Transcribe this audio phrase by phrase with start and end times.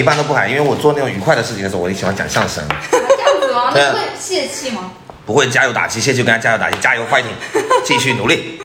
[0.00, 3.70] 一般都不喊，因为我做那种愉快的事情的时候，我就喜欢讲相声，这样子吗？
[3.70, 4.90] 对啊那会泄气吗？
[5.26, 7.26] 不会加油打气，谢谢跟他加油打气，加油 fighting，
[7.84, 8.62] 继续努力。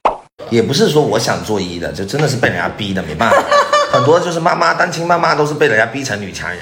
[0.49, 3.35] 也不是说我想做一的，就真的是被人家逼的，没办法。
[3.91, 6.59] 很多就是妈妈单亲妈妈都是被人家逼成女强人。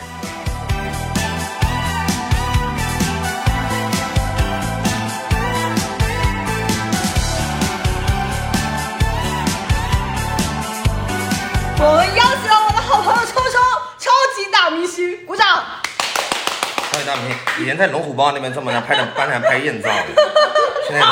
[17.03, 20.23] 超级大明星，以前在龙虎帮那边专门拍的，帮人家拍艳照的。
[20.87, 21.07] 现在没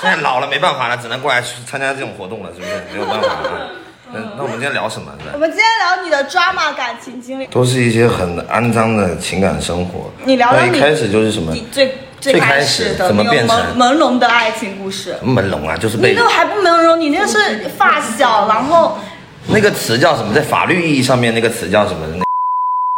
[0.00, 2.72] 现在老了没办法了，只能过来参加这种活动了，是不是？
[2.92, 3.70] 没有办法了。
[4.12, 5.12] 那那我们今天聊什么？
[5.18, 5.30] 是吧？
[5.34, 10.10] 我们今天聊你的 drama 感情经历，都是一些很肮脏的情感生活。
[10.24, 15.16] 你聊聊你那一开始就是什么你最最开开始的怎么变成朦朦胧的爱情故事。
[15.24, 18.98] 朦胧啊，就是被你那个还不朦胧，你那个是发小，然后
[19.46, 20.34] 那个词叫什么？
[20.34, 22.22] 在法律意义上面，那个词叫什么？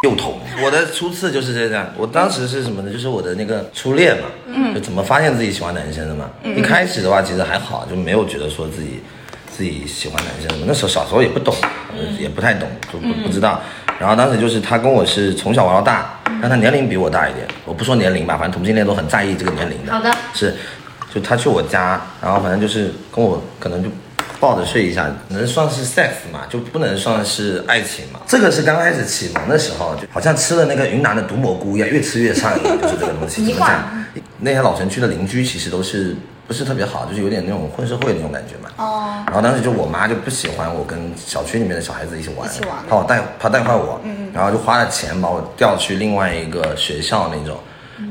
[0.05, 0.39] 那幼童。
[0.63, 2.91] 我的初次就是这样，我当时是什么呢？
[2.91, 6.29] 就是我的那个初恋嘛，嗯，就怎么发现自己喜欢男生的嘛。
[6.55, 9.01] 一开始的话，其实还好，就没有觉得说自己
[9.51, 10.65] 自己喜欢男生的。
[10.67, 11.53] 那时候小时候也不懂，
[11.97, 13.61] 呃也不太懂，就不不知道。
[13.99, 17.47] 然后当时就是他跟我是从小玩到大，但他年龄比我大一点。
[17.65, 19.93] 我不说年龄吧，反正同性恋都很在意这个年龄的。
[19.93, 20.53] 好的是，
[21.13, 23.89] 就他去我家，然后反正就是跟我可能就
[24.45, 28.19] 抱着睡一下，能算是 sex 嘛，就不能算是爱情嘛。
[28.27, 33.43] 这个是刚开始启蒙的时候，就好像吃了那个云南的毒蘑菇一样，越吃越上瘾，就是这个东西。
[33.43, 34.05] 怎么讲？
[34.37, 38.69] 那些老城区的邻居其实都是不是特别好，就是有点那种混社会那种感觉嘛。
[38.77, 42.47] 哦然后当时就我妈就不喜欢我跟小区里面的小孩子一起玩，
[42.87, 47.57] 怕我带怕带坏我，嗯然后就花了钱把我调去另外一个学校那种，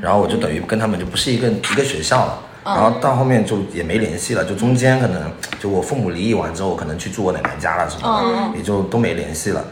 [0.02, 2.40] 然后我就等于跟他们就不是一个一个学校了。
[2.64, 9.64] 然后到后面就也没联系了，就中间可能就我父母离异完之后，我可能去住我奶奶家了什么的，也就都没联系了。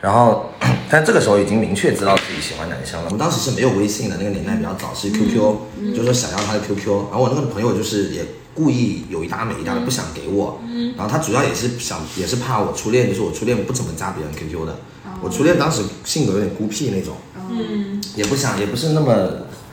[0.00, 0.50] 然后，
[0.88, 3.04] 但这个时候已经明确知道自己喜欢男生了。
[3.06, 6.86] 我们当时是没有微信的，那个年代比较早，是 QQ，、就说想要他的 QQ。
[7.10, 8.24] 然后我那个朋友就是也
[8.54, 10.60] 故意有一搭没一搭的不想给我，
[10.96, 14.76] 然后他主要也是想也是怕我初恋，就是我初恋不怎么加别人 QQ 的。
[15.20, 17.16] 我初恋当时性格有点孤僻那种，
[17.50, 19.28] 嗯，也不想也不是那么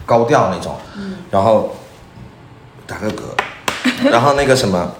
[0.05, 0.75] 高调那种，
[1.29, 1.75] 然后
[2.88, 3.22] 打个嗝，
[4.12, 4.96] 然后那个什么，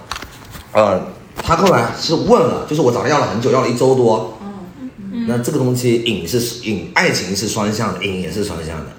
[0.74, 1.02] 呃，
[1.38, 4.34] 他后来是问了，就是我找他要了很久，要了一周多。
[5.28, 8.92] 那这个东西瘾是瘾，爱情是双向的，瘾也是双向的，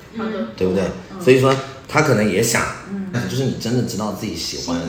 [0.57, 0.85] 对不对？
[1.23, 1.55] 所以说
[1.87, 2.63] 他可能也想，
[3.31, 4.81] 就是你真的知道自己喜欢，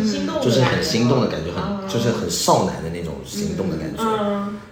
[0.42, 4.04] 就是很心动的感觉，很就是很少男的那种心动的感觉。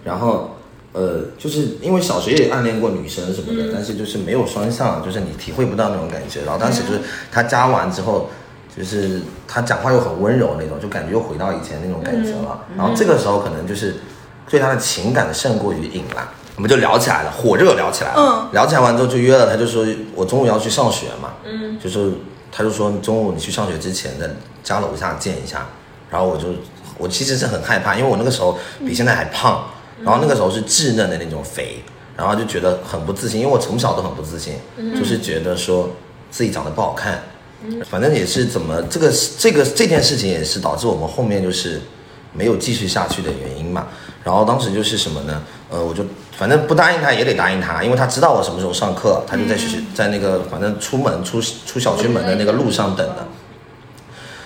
[0.02, 0.56] 然后
[0.92, 6.40] 呃，就是因为小学也暗恋过女生什么的，但是就是没有双向，就是你体会不到那种感觉。
[6.44, 7.00] 然后当时就是
[7.30, 8.30] 他加完之后。
[8.76, 12.60] 就是他讲话又很温柔那种，就感觉又回到以前那种感觉了。
[12.76, 13.96] 然后这个时候可能就是
[14.50, 18.16] 对他的情感胜过于瘾了，我们就聊起来了，火热聊起来了。
[18.18, 18.52] 嗯。
[18.52, 22.12] 聊起来完之后就约了，他就说我中午要去上学嘛，嗯，就是
[22.52, 24.28] 他就说中午你去上学之前在
[24.62, 25.66] 家楼下见一下。
[26.10, 26.48] 然后我就
[26.98, 29.64] 我其实是很害怕，因为我那个时候比现在还胖，
[30.02, 31.82] 然后那个时候是稚嫩的那种肥，
[32.16, 34.54] 然后就觉得很不自信，因为我从小都很不自信，
[34.94, 35.90] 就是觉得说
[36.30, 37.20] 自己长得不好看。
[37.88, 41.80] 反正也是怎么这个这个这件事情也是导致我们后面就是
[42.32, 43.86] 没有继续下去的原因嘛。
[44.22, 45.42] 然后当时就是什么呢？
[45.70, 46.04] 呃，我就
[46.36, 53.26] 反正不答应他也得答应他，因为他知道我什么时候上课，他就在学在那个反正出门出出小区门的那个路上等的。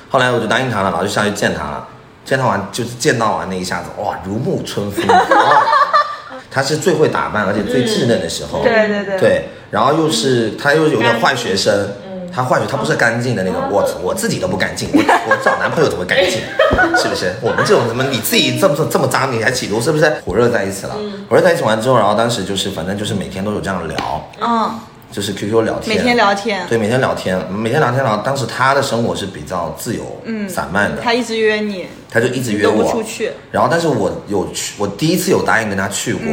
[0.08, 1.88] 后来我就答应他了，然后就下去见他了。
[2.24, 5.04] 见他完就是见到完那一下子，哇，如沐春风。
[6.50, 8.62] 他是最会打扮，而且最稚嫩的时候。
[8.62, 11.88] 对对对对，然后又是他又有点坏学生，
[12.32, 16.40] 他化学他不是干净的那种，我我自己都不干净，我我找男朋友怎么干净？
[16.96, 17.34] 是不是？
[17.40, 20.10] 我们这种什么你自己这么这么脏，你还企图是不是？
[20.24, 20.94] 火热在一起了，
[21.28, 24.70] 火热在一起完之后，然后当时就是反正就是每天都有这样聊，嗯，
[25.10, 30.48] 就是 QQ 聊天，每天聊天，对，每天聊天，每天聊天，然后当时他的生活是比较自由、嗯。
[30.48, 32.90] 散漫的，他一直约你，他就一直约我。
[32.90, 33.30] 出去。
[33.50, 36.24] 然后，但是我有去，我第一次有答应跟他去过，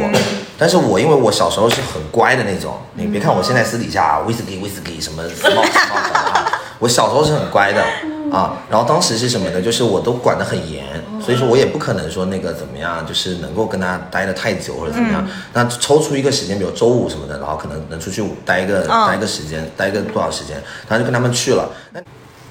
[0.56, 7.84] 但是我因为我小时候是很乖的那种，你别看我现在私底下威士忌威士忌什么 small small 啊， 我小时候是很乖的
[8.32, 8.56] 啊。
[8.70, 9.60] 然后当时是什么呢？
[9.60, 10.84] 就是我都管得很严，
[11.20, 15.26] 所以说我也不可能说那个怎么样，就是能够跟他待得太久或者怎么样。
[15.52, 20.56] 那抽出一个时间，比如周五什么的，然后可能能出去待一个、待一个时间，待一个多少时间，
[20.88, 21.70] 然后就跟他们去了。
[21.92, 22.00] 那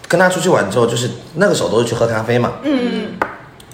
[0.07, 3.11] 跟他出去玩之后，就是那个时候都是去喝咖啡嘛，嗯，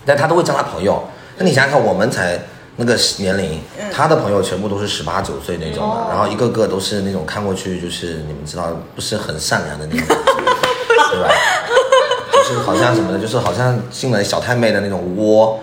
[0.05, 1.03] 但他都会交他朋友。
[1.37, 2.39] 那你想想看，我们才
[2.77, 3.61] 那个年龄，
[3.93, 10.07] 他的朋友全部都是十八九岁那种的，然后一个个都是那种看过去就是你们知道不是很善良的那种，
[11.11, 11.29] 对吧？
[12.43, 15.59] 就是好像什么的，就是好像进了小太妹的那种窝，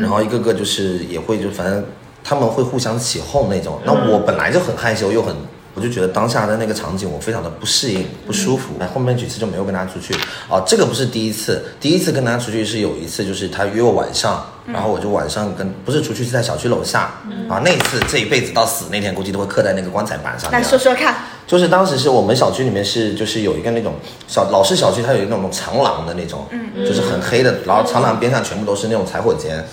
[0.00, 1.84] 然后一个个就是也会就反正
[2.24, 3.78] 他们会互相起哄那种。
[3.84, 5.34] 那我本来就很害羞，又很，
[5.74, 8.74] 我就觉得当下的那个场景我非常的不适应、不舒服。
[8.78, 10.14] 那后面几次就没有跟他出去。
[10.48, 17.10] 啊，这个不是第一次，第一次跟他出去是有一次，就是他约我晚上，然后我就晚上跟不是出去是在小区楼下。
[17.48, 20.60] 啊，那一次这一辈子到死那天估计都会刻在那个棺材板上面。
[20.60, 21.16] 来说说看，
[21.46, 23.94] 就是当时是我们小区里面是就是有一个那种
[24.28, 26.46] 小老式小区，它有那种长廊的那种，
[26.86, 29.64] 就是很黑的，然后长廊边上全部都是那种柴火间，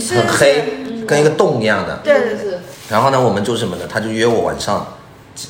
[0.00, 0.64] 是很黑，
[1.06, 1.96] 跟一个洞一样的。
[2.04, 2.58] 对对对，
[2.88, 3.82] 然后呢，我们就什么呢？
[3.88, 4.86] 他就约我晚上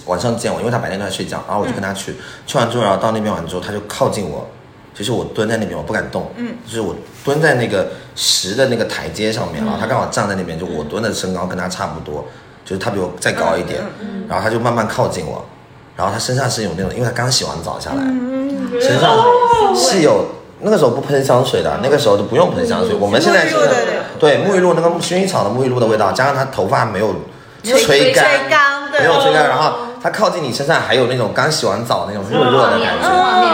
[0.06, 2.14] 晚上见我，因为他白天都在睡觉，然后我就跟他去，
[2.46, 4.46] 去完之后，然后到那边完之后，他就靠近我，
[4.94, 6.94] 其实我蹲在那边，我不敢动，嗯，就是我
[7.24, 12.26] 蹲在那个石的那个台阶上面，然后他刚好站在那边，就我蹲的身高跟他差不多，
[12.64, 13.80] 就是他比我再高一点，
[14.28, 15.44] 然后他就慢慢靠近我，
[15.96, 18.02] 然后他身上是有那种，因为他刚洗完澡下来，
[18.80, 19.16] 身上
[19.74, 20.26] 是有
[20.60, 23.56] 那个时候不喷香水的，那个时候就不用喷香水，我们现在是
[24.18, 27.14] 对沐浴露那个薰衣草的沐浴露的味道，加上他头发没有
[27.74, 29.72] 吹干，吹干对没有吹干，然后
[30.02, 33.08] 它靠近你身上还有那种刚洗完澡那种热热的感觉。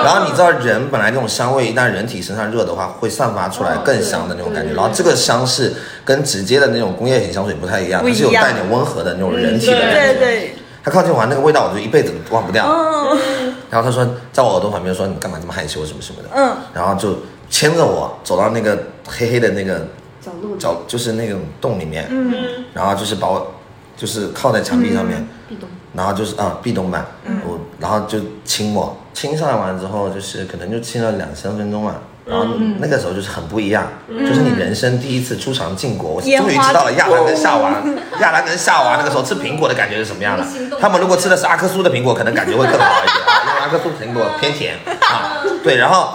[0.04, 4.74] 然后你知道人本来那种香味，一旦人体身上热的话，会散发出来更香的那种感觉。
[4.74, 5.72] 然后这个香是
[6.04, 10.14] 跟直接的那种工业型香水不太一样，它是有带点温和的那种人体的感觉。
[10.14, 12.66] 对对，它靠近我那个味道，我就一辈子忘不掉。
[12.66, 17.18] 嗯然后他说在我耳朵旁边说你干嘛这么害羞什么什么的，嗯，然后就
[17.50, 19.80] 牵着我走到那个黑黑的那个
[20.20, 22.32] 角落角，就是那种洞里面，嗯，
[22.72, 23.52] 然后就是把我
[23.96, 27.06] 就是靠在墙壁上面，壁咚，然后就是啊壁咚板，
[27.46, 31.96] 我然后就亲我，亲上来完之后就是可能就亲了两三分钟嘛。
[32.26, 32.46] 然后
[32.78, 37.82] 那个时候就是很不一样，就是你人生第一次出场进国，我终于知道了亚兰跟夏娃，
[38.18, 40.42] 亚兰跟夏娃那个时候吃苹果的感觉是什么样的。
[40.80, 43.26] 他们如果吃的是阿克苏的苹果，可能感觉会更好一点。
[43.26, 45.44] 啊，因为阿克苏苹果偏甜啊。
[45.62, 46.14] 对，然后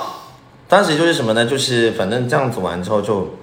[0.67, 1.45] 当时就是什么呢？
[1.45, 3.35] 就是反正这样子完之后就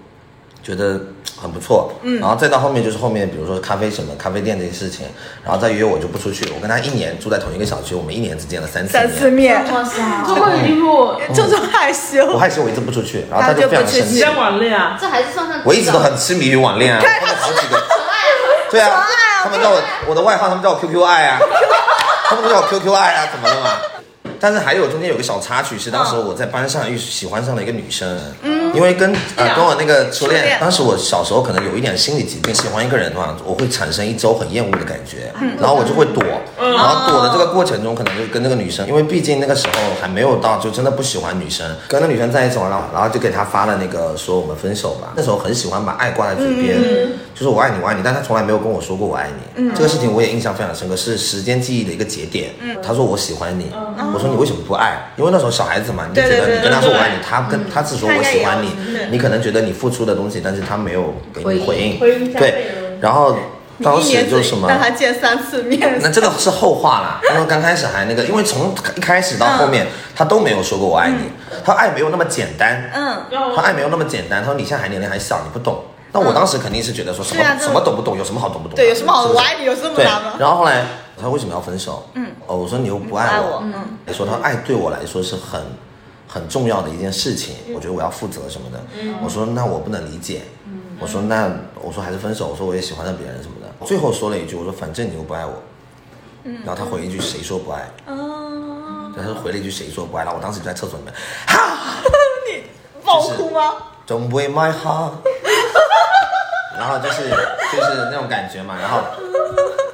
[0.66, 0.98] 觉得
[1.40, 5.06] 很不错，嗯，然后再到后面就是后面比如说咖啡什么咖啡店这些事情，
[5.44, 6.44] 然后再约我就不出去。
[6.56, 9.62] 我跟他一年住在同一个小区，我们一年只见了三次三次面。
[9.62, 14.24] 面，哇塞，这么离谱，这种害羞我，害羞，我一直不出去，然后他他就就非常不出去生气。
[14.36, 14.98] 网恋啊？
[15.00, 17.80] 这还是算上我一直都很痴迷于网恋啊，对他们好几个，
[18.72, 19.06] 对啊，
[19.44, 21.38] 他们叫我我的外号，他们叫我 QQ 爱啊，
[22.28, 23.70] 他们都叫我 QQ 爱啊，怎么了嘛？
[24.40, 36.22] 但是还有中间有个小插曲，是当时我在班上遇喜欢上了一个女生，嗯，因为跟呃跟我那个初恋，当时我小时候可能有一点心理疾病，喜欢一个人的话，我会产生一周很厌恶的感觉，然后我就会躲，
[36.58, 45.12] 然后躲的这个过程中，可能就跟那个女生，因为毕竟那个时候还没有到就真的不喜欢女生，跟那女生在一起完了，然后就给她发了那个说我们分手吧。
[45.16, 46.78] 那时候很喜欢把爱挂在嘴边，
[47.34, 49.70] 就是我爱你，我爱你，但她从来没有跟我说过我爱你。
[49.74, 52.50] 这个事情我也印象非常深刻，是时间记忆的一个节点。
[52.82, 53.70] 她说我喜欢你，
[54.14, 55.10] 我说你为什么不爱？
[55.16, 58.70] 因为那时候小孩子嘛，你就觉得你跟他说我爱你他，跟他只说我喜欢你
[59.10, 62.32] 你可能觉得你付出的东西，但是他没有给你回应。
[62.32, 62.66] 对，
[63.00, 63.36] 然后
[63.82, 64.68] 当时就什么？
[64.68, 71.30] 让他见三次面，那这个是后话啦，他说刚开始还那个，因为从一开始到后面，他都没有说过我爱你，
[71.64, 73.22] 他爱没有那么简单，嗯，
[73.54, 74.40] 他爱没有那么简单。
[74.40, 75.82] 他说你现在还年龄还小，你不懂。
[76.12, 78.76] 那我当时肯定是觉得说什么什么懂不懂，有什么好懂不懂的？
[78.76, 79.26] 对，有什么好？
[79.26, 80.32] 我爱你有这么对难吗？
[80.38, 80.82] 然后后来
[81.20, 82.08] 他为什么要分手？
[82.14, 85.60] 嗯，哦，我说你又不爱我，嗯你说他爱对我来说是很
[86.28, 88.80] 很重要的一件事情，我觉得我要负责什么的。
[89.22, 90.42] 我说那我不能理解。
[90.98, 91.50] 我说那
[91.82, 92.48] 我说还是分手。
[92.48, 93.86] 我说我也喜欢上别人什么的。
[93.86, 95.52] 最后说了一句，我说反正你又不爱我。
[96.64, 97.90] 然后他回一句谁说不爱？
[98.06, 100.22] 哦，然后他回了一句谁说不爱？
[100.24, 101.12] 然后我当时就在厕所里面，
[101.46, 102.02] 哈
[102.48, 102.62] 你
[103.04, 103.74] 爆哭吗
[104.06, 105.12] ？，Don't break my heart。
[106.78, 109.00] 然后就是就是那种感觉嘛，然后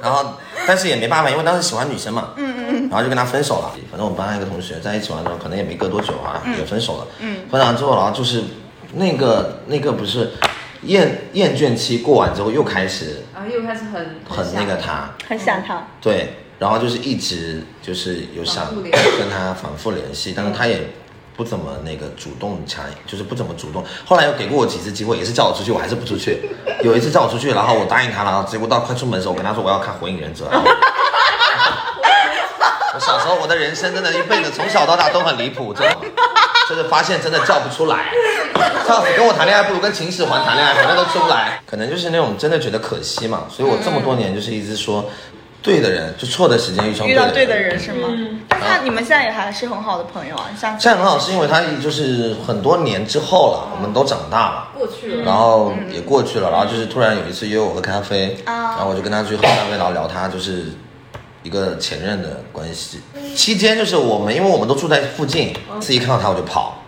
[0.01, 0.33] 然后
[0.67, 2.63] 但是也没办法，因为当时喜欢女生嘛，嗯嗯。
[2.69, 3.71] 嗯，然后就跟他分手了。
[3.89, 7.07] 反正我们班上一个同学在一起完之后，可能也没隔多久啊，也分手了。
[7.19, 8.43] 嗯，分手完之后，然后就是
[8.93, 10.31] 那个那个不是
[10.83, 20.81] 厌厌倦期过完之后，又开始然后又开始很很那个他，很想他，对，然后就是一直就是有想跟他反复联系，但是他也
[21.35, 23.83] 不怎么那个主动强，就是不怎么主动。
[24.05, 26.49] 后来又给过我几次机会，也是叫我出去，我还是不出去。
[26.83, 30.45] 有一次叫我出去，然后我答应他了，结果到快出门的时候，我跟他说我要看《火影忍者》。
[32.95, 35.97] 我小时候我的人生真的一辈子从小到大都很离谱，真的，
[36.69, 38.11] 就是发现真的叫不出来。
[38.85, 41.59] 上次跟我谈恋爱不如跟秦始皇谈恋爱，反正都出不来。
[41.65, 45.09] 可能就是那种真的觉得可惜嘛，所以我这么多年就是一直说，
[45.63, 47.69] 对的人就错的时间遇上遇到对的人。
[47.69, 48.09] 的人是吗？
[48.63, 54.67] 是他你们现在也还是很好的朋友啊，像现在很好，是因为他就是很多年之后了，我们都长大了。
[54.73, 58.75] 过去了，然后也过去了，然后就是突然有一次约我喝咖啡，啊。
[58.75, 60.65] 然后我就跟他去喝咖啡，然后聊他就是
[61.43, 63.01] 一个前任的关系。
[63.35, 66.82] 期间就是我们，因为我们都住在附近，自己看到他我就跑，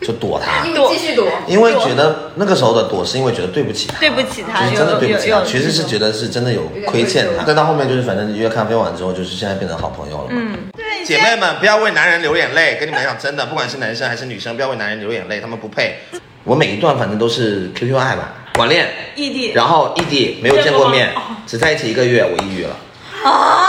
[0.00, 7.44] 就躲他， 继续躲，因为觉得那个时候的躲是因为觉得对不起他，对不起他就是真的对不起他，其实是觉得是真的有亏欠他。
[7.44, 10.30] 再到后面就是反正约咖啡完之后，就是现在变成好朋友了嘛。
[10.30, 12.76] 嗯，对，姐妹们，不要为男人流眼泪。
[12.78, 15.96] 跟你们讲，真的，不管是男生还是女生，不要为男人流眼泪，他们不配。
[16.44, 21.12] 我每一段反正都是 QQ 爱吧，网恋，异地然后异地没有见过面
[21.46, 22.76] 只在一起一个月，我抑郁了。
[23.24, 23.68] 啊，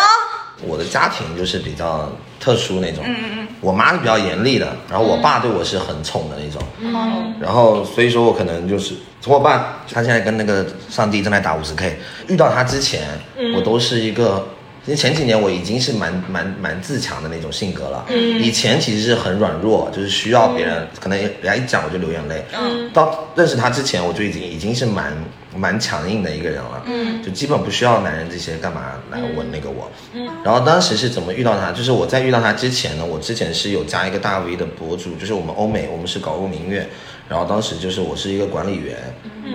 [0.61, 2.09] 我的家庭就是比较
[2.39, 13.07] 特殊那种，嗯嗯嗯，我妈是比较严厉的，然后我爸对我是很宠的那种，嗯，然后所以说我可能就是从我爸，他现在跟那个上帝正在打五十 K，遇到他之前，
[13.55, 14.47] 我都是一个。
[14.89, 25.13] 其实前几年我已经是蛮蛮蛮自强的那种性格了，嗯，以前其实是很软弱，就是需要别人，可能人家一讲我就流眼泪，嗯，到认识他之前我就已经已经是蛮
[25.55, 31.71] 蛮强硬的一个人了，嗯，就基本不需要男人这些干嘛来问那个我，嗯，然后当时是怎么遇到他？
[31.71, 36.89] 就是我在遇到他之前呢，我之前是有加一个大 V 的博主，就是我们欧美，我们是搞欧明月，
[37.27, 38.97] 然后当时就是我是一个管理员，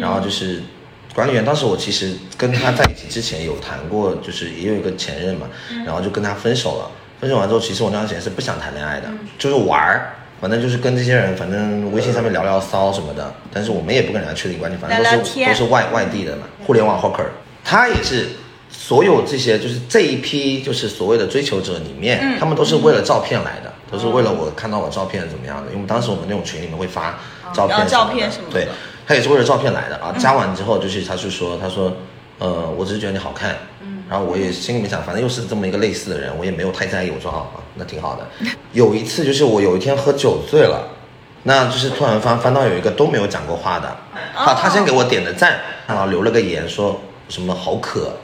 [0.00, 0.62] 然后就是。
[1.14, 5.47] 管理员当时我其实跟他在一起之前有谈过，就是也有一个前任嘛，
[5.87, 6.90] 然后就跟他分手了。
[7.21, 13.33] 分手完之后，其实我那段时间是不想谈恋爱的，就是玩儿，反正就是跟这些人，反正微信上面聊聊骚什么的。
[13.52, 17.25] 但是我们也不跟人家确定关系，反正都是都是外外地的嘛，互联网 hooker。
[17.62, 18.28] 他也是
[18.68, 25.73] 所有这些就是这一批就是所谓的追求者里面，他们都是为了照片来的，都是为了我看到我照片怎么样的。
[25.73, 27.18] 因为当时我们那种群里面会发
[27.54, 28.68] 照片照什么的片什么的对。
[29.06, 30.14] 他也是为了照片来的啊。
[30.18, 31.92] 加完之后，就是他是说，他说，
[32.38, 33.56] 呃，我只是觉得你好看，
[34.08, 37.11] 然后我也心里面想，反正又是这么一个类似的人，我也没有太在意。
[37.11, 38.26] 我说好啊，那挺好的。
[38.73, 40.88] 有一次就是我有一天喝酒醉了，
[41.44, 43.88] 那就是突然翻翻到有一个都没有讲过话的，
[44.34, 48.16] 啊，他先给我点的赞，然后留了个言说什么好渴，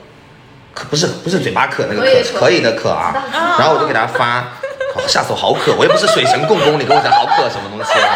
[0.73, 3.13] 可不是不是嘴巴渴那个渴，可以的渴啊，
[3.59, 4.41] 然后我就给他发，
[4.93, 8.15] 好吓死我，好渴，我又不是水神共工，你跟我讲好渴什么东西啊？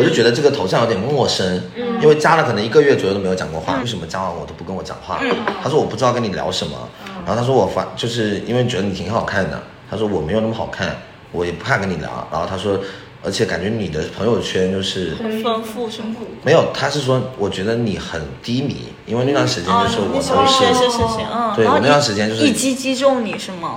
[0.00, 1.62] 我就觉得这个头像有点陌生，
[2.00, 5.20] 因为加了可能一个月左右都没有讲过话，为什么加完我都不跟我讲话？
[5.62, 6.88] 他说我不知道跟你聊什么，
[7.26, 10.96] 然后他说我发就是因为觉得你挺好看的，他说我没有那么好看，
[11.32, 12.80] 我也不怕跟你聊，然后他说，
[13.22, 16.16] 而且感觉你的朋友圈就是很丰富什么？
[16.42, 23.74] 没有，他是说我觉得你很低迷，因为那段时间就是我都是，是是是是，嗯，对我那段时间就是一击击中你是吗？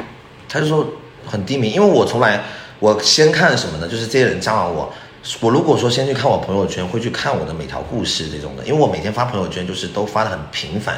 [0.47, 0.87] 他就说
[1.25, 2.43] 很低迷，因为我从来
[2.79, 3.87] 我先看什么呢？
[3.87, 4.93] 就是这些人加完我，
[5.39, 10.95] 我如果说先去看我朋友圈，会去看我的每条故事这种的，因为我每天发朋友圈就是都发的很频繁，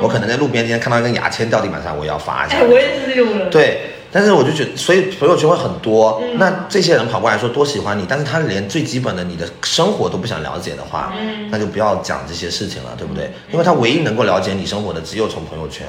[0.00, 2.58] 我可能在路边今天看到一根牙签掉地板上，我也要发一下。
[2.58, 3.50] 哎，我也是这种人。
[3.50, 6.22] 对，但是我就觉得，所以朋友圈会很多。
[6.36, 11.12] 那这些人跑过来说多喜欢你，但是他连最基本的你的生活都不想了解的话，
[11.50, 13.30] 那就不要讲这些事情了，对不对？
[13.50, 15.84] 因为他唯一能够了解你生活的，只有从朋友圈，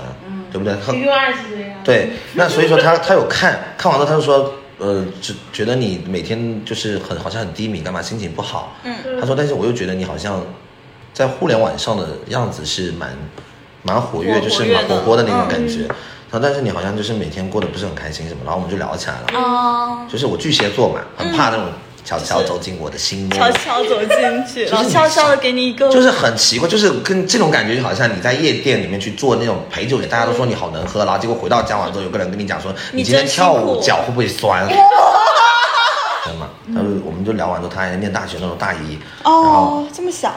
[0.51, 0.73] 对不对？
[1.83, 8.73] 对，那所以说他他有看看完了，他就说，呃，就觉得你每天就是很好像很低迷，干嘛心情不好。
[8.83, 10.41] 嗯，他说，但是我又觉得你好像
[11.13, 13.09] 在互联网上的样子是蛮
[13.83, 15.87] 蛮活跃，就是蛮活泼的那种感觉。
[16.29, 19.27] 然后，但是你好像就是每天过得不是很开心什么，然后我们就聊起来了。
[19.33, 21.65] 哦，就是我巨蟹座嘛，很怕那种
[22.07, 23.35] 悄悄走进我的心窝。
[23.35, 34.65] 悄悄走进去，然后悄悄的给你一个，就是很奇怪，就是跟这种感觉，就好像你在夜店里面去做那种陪酒，大家都说你好能喝，然后结果回到家完之后，有个人跟你讲说，你今天跳舞脚会不会酸？
[36.23, 36.49] 真的吗？
[36.73, 40.33] 他说，我们就聊完之后，他还念大学那种大一，然后哦，这么小，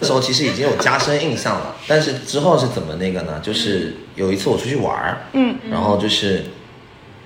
[0.00, 3.40] 那时候其实已经有加深印象了，但是之后是怎么那个呢？
[3.42, 6.44] 就是有一次我出去玩儿，嗯，然后就是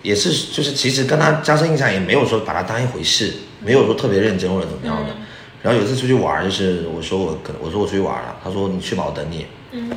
[0.03, 5.15] 也是就是其实跟他加深印象也没有说把他当一回事，没有说特别认真或者怎么样的。
[5.63, 9.47] 然后有一次出去玩，就是我说我可能我说我出去玩了，他说你去吧，我等你。
[9.71, 9.91] 嗯，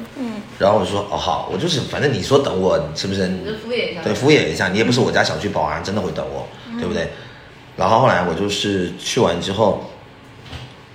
[0.60, 3.28] 然后我就说哦好，我就是反正你说等我是不是？
[3.28, 4.02] 你就敷衍一下。
[4.04, 7.08] 对，敷衍一下，你也不是我家小区保安，真的会等我，对不对？
[7.78, 9.90] 然后后来我就是去完之后，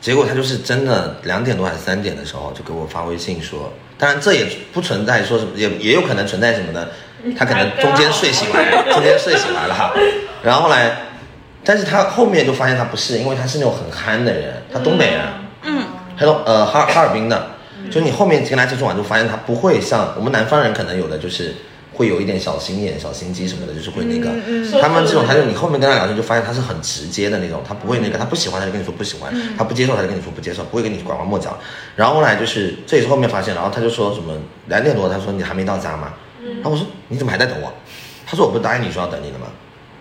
[0.01, 6.93] 结果他就是真的两点多还是三点的时候就给我发微信说，当然这也不存在说什么，也也有可能存在什么的，
[7.39, 9.95] 他可能中间睡醒来，中间睡醒来了哈，
[10.43, 10.99] 然后后来，
[11.69, 15.21] 但是他后面就发现他不是，因为他是那种很憨的人，他东北人，
[15.65, 17.49] 嗯，还有呃哈哈尔滨的，
[17.91, 21.53] 就你后面跟他接触完就，发现他不会像我们南方人可能有的就是
[21.93, 24.31] 会有一点小心眼、小心机什么的，就是会那个。
[24.81, 31.59] 他们这种，他就你后面跟他聊天就发现他是很直接的那种，他不会那个，他不喜欢他就跟你说不喜欢，他不接受他就跟你说不接受，不会跟你拐弯抹角。
[31.97, 34.35] 然后后来就是这也是后面发现，然后他就说什么
[34.69, 36.13] 两点多，他说你还没到家吗？
[36.41, 37.73] 然后我说你怎么还在等我？
[38.25, 39.47] 他说我不是答应你说要等你的吗？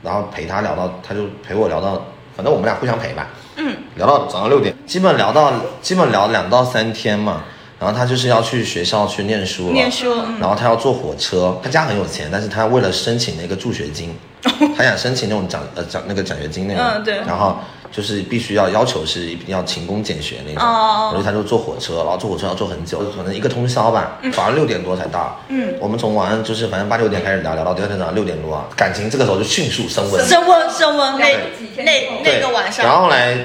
[0.05, 2.05] 然后陪他聊到，他就陪我聊到，
[2.37, 3.27] 反正我们俩互相陪吧。
[3.57, 7.41] 嗯，聊到早上六点，基本聊到基本聊两到三天嘛。
[7.77, 10.39] 然后他就是要去学校去念书了，念书嗯。
[10.39, 14.15] 然后他要坐火车，他家很有钱，但是他为了申请那个助学金，
[14.77, 17.17] 他想申请那种奖呃奖那个奖学金那种，嗯对。
[17.27, 17.57] 然后
[17.95, 21.11] 就是必须要要求是一定要勤工俭学那种，哦哦哦。
[21.11, 31.83] 所以他就坐火车，然后坐火车要坐很久，可能一个通宵吧，早上六点多才到，嗯，我们从晚上就是反正八九点开始聊，聊到第二天早上六点多啊，感情这个时候就迅速升温，升温升温那对。
[31.85, 33.37] 那那个晚然上，后后来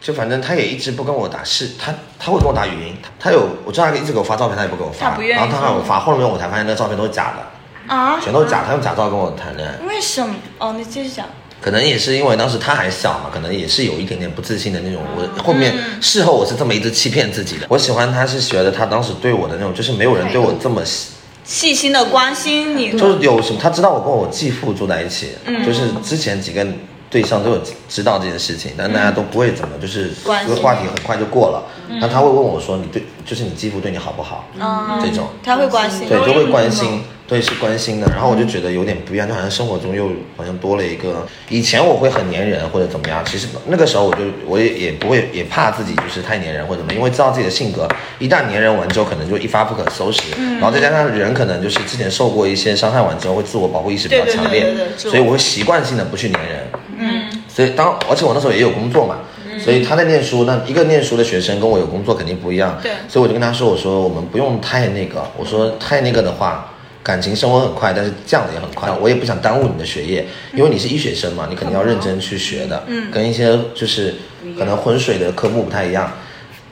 [0.00, 8.20] 就反正他也一直不跟我打视，他他会跟我打语音，他有我知道他一直给我发照片，他也不给我发，然后他让我发，后面我才发现那个照片都是假的，啊？
[8.22, 9.74] 全都是假，他用假照跟我谈恋爱。
[9.86, 10.34] 为什么？
[10.58, 11.26] 哦，你继续讲。
[11.60, 15.02] 可能也是因为当时他还小嘛，可能也是有一点点不自信的那种。
[15.16, 17.66] 我后面事后我是这么一直欺骗自己的。
[17.68, 21.08] 我喜欢他是觉得他当时对我的那种，就是没有人对我这么细，
[21.44, 25.30] 细心的关心你，就是有什么他知道我跟我继父住在一起，
[25.66, 26.66] 就是之前几个
[27.10, 30.10] 对象都有知道这件事情，但大家都不会怎么，就是
[30.46, 31.64] 这个话题很快就过了。
[32.00, 34.46] 那他会问我说你对，就是你继父对你好不好？
[34.58, 35.28] 嗯这种。
[35.42, 36.06] 他会关心。
[36.06, 38.06] 对，就会关心，对，是关心的。
[38.08, 41.26] 然后我就觉得有点不一样，就好像生活中又好像多了一个。
[41.48, 47.88] 以前我会很粘人或者怎么样，其实那个时候我就我也也不会也怕自己就是太粘人或者怎么，因为知道自己的性格，
[48.18, 50.20] 一旦粘人完之后，可能就一发不可收拾。
[50.60, 56.68] 然后再加上人可能就是之前受过一些伤害完之后，会自我保护意识比较强烈所以我会习惯性的不去粘人。
[56.98, 59.16] 嗯，所以当而且我那时候也有工作嘛。
[59.58, 62.78] 所以他在念书，那一个念书的学生跟我有工作肯定不一样。
[62.80, 68.88] 对所以我就跟他说：“我说我们不用太那个，我说太那个的话，感情升温很快，但是降的也很快。
[69.00, 70.24] 我也不想耽误你的学业，
[70.54, 72.84] 因为你是医学生嘛，你肯定要认真去学的。
[72.86, 74.14] 嗯，跟一些就是
[74.56, 76.12] 可能浑水的科目不太一样。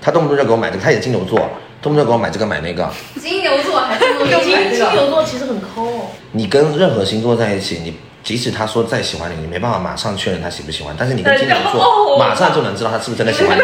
[0.01, 1.41] 他动不动就给我买这个，他也是金牛座，
[1.83, 2.89] 动不动给我买这个买那个。
[3.21, 7.93] 金牛座还是金牛金金牛座其实很抠哦，你跟任何星座在一起，你
[8.27, 13.63] 即使他说再喜欢你，你没办法马上确认他喜不喜欢，但是你跟金牛座马上就能知道他是不是真的喜欢你。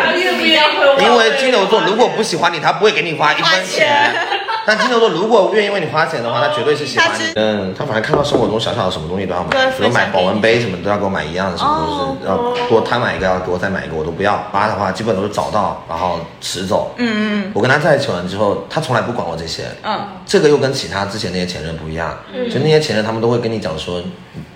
[1.02, 4.14] 因为金牛座如果不喜欢你，他不会给你花一分钱。
[4.66, 7.32] 但金牛座如果愿意为你花钱的话，他绝对是喜欢你。
[7.36, 14.42] 嗯，他反正看到生活中小小的什么东西都要买，比如买保温杯什么都要给我买一样的，什么都是要多他买一个要给我再买一个，我都不要。
[14.52, 16.94] 妈的话基本都是找到然后迟走。
[16.98, 17.52] 嗯嗯。
[17.54, 19.64] 我跟他在一起完之后，他从来不管我这些。
[19.82, 20.00] 嗯。
[20.24, 22.16] 这个又跟其他之前那些前任不一样，
[22.50, 24.00] 就那些前任他们都会跟你讲说，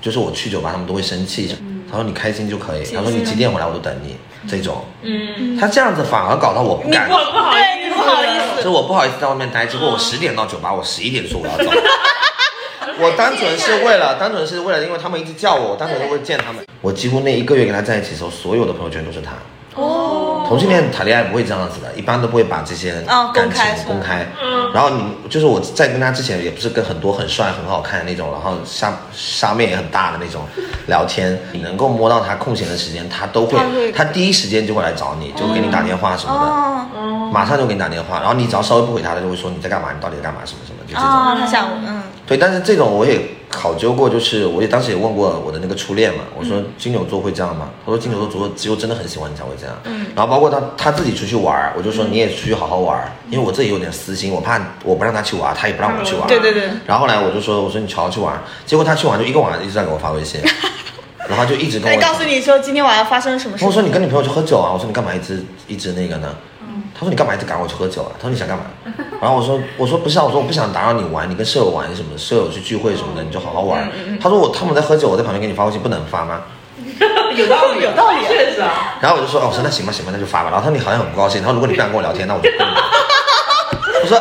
[0.00, 1.54] 就是我去酒吧他们都会生气，
[1.90, 4.16] 他说你开心就可以，他说你几点回来我都等你，
[4.48, 11.64] 这种，嗯，他这样子反而搞到我不敢我不，对你不好意思，就我不好意思在外面待，结果我十点到酒吧，我十一点说我要走。
[12.98, 16.64] 我单纯是为了，单纯是为了，因为他们一直叫我，我单纯是为了见他们。
[16.80, 19.32] 我几乎那一个月跟他在一起的时候，所有的朋友圈都是他。
[19.76, 24.26] 哦，同性恋谈恋爱不会这样子的，一般都不会把这些哦感情公开。
[24.74, 30.42] 然后你就是我在跟他之前，也不是跟很多很帅很好看的那种，然后下下面也很大的那种
[30.88, 33.92] 聊天，你能够摸到他空闲的时间，他都会。
[33.92, 37.00] 他第一时间就会来找你，就给你打电话什么的。
[37.00, 41.10] 哦，马上就给你打电话，然后你只要稍微不回他，他就会说你在干嘛，你到底在干嘛，什么什么，就这种。
[41.10, 47.70] 哦，他想，嗯，对，但是这种我也考究过，就是我也当时也问过我的那个初恋嘛，我说金牛座会这样吗？
[47.84, 49.74] 他说金牛座只有真的很喜欢你才会这样。
[49.84, 56.26] 嗯，然后包括他他自己出去玩，我就说你也出去好好玩儿，因为我自己有点私心，我怕我不让他去玩，他也不让我去玩儿。
[56.26, 56.64] 对对对。
[56.86, 60.40] 然后后来我就说我说你好好去玩，结果他去玩就一个晚上一直在给我发微信，
[61.28, 63.70] 然后就一直跟我他告诉你说今天晚上发生了什么事我？
[63.70, 64.72] 说你跟你朋友去喝酒啊？
[64.72, 66.34] 我说你干嘛一直一直那个呢？
[66.98, 68.10] 他说你干嘛一直赶我去喝酒啊？
[68.18, 68.64] 他说你想干嘛？
[69.20, 73.86] 然后我说我说不是啊，我说我不想打扰你玩，你跟舍友玩什么，舍友去聚会什么的，你就好好玩。
[74.20, 76.42] 他说我他们在喝酒，我在旁边给你发微信，不能发吗？
[77.36, 78.96] 有道理， 有道理，确实啊。
[79.00, 80.50] 然后我就说哦，我说那行吧行吧，那就发吧。
[80.50, 82.64] 然后他说你好像很不高兴，他说如果你不想跟我聊天，那我就不。
[84.02, 84.18] 我说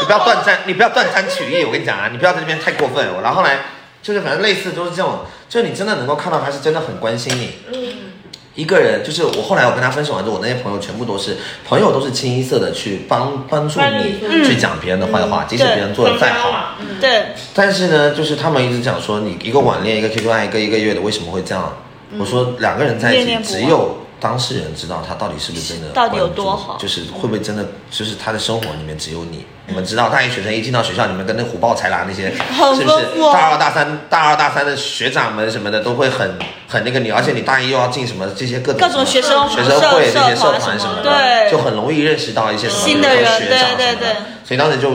[0.00, 3.06] 你不要断章，你不要断章取义，我跟你讲啊，你不要在这边太过分。
[3.22, 3.60] 然后后来
[4.02, 8.09] 就是反正类似都是这种，就是你真的能够看到他是真的很关心你。
[8.54, 11.36] 一个人就是我后来我跟他分手完之后，我那些朋友全部都是
[11.66, 16.74] 朋友，都是清一色的去帮帮助你你去讲别人的坏话，即使别人做的再好。
[17.00, 21.72] 对，但是呢，就是他们一直讲说，你一个网恋，一个 QQ 爱，一个一个月的，为什么会这样？
[22.18, 26.76] 我说两个人在一起，只有当事人知道他到底是不是真的到底有多好。
[26.78, 29.44] 就是会不会真的，就是他的生活里面只有你。
[29.66, 32.28] 你们知道，大一学生一进到学校你们，跟那虎豹豺狼那些，
[32.74, 33.32] 是不是？
[33.32, 41.50] 大二大三、大二大三的学长们什么的都会很很那个你，而且你大一又要进什么这些各种各种学生学生会社这些社社团什么的，对。
[41.52, 43.76] 就很容易认识到一些什么新的人对什么的。
[43.76, 43.96] 对。
[43.96, 44.90] 对所以当时就，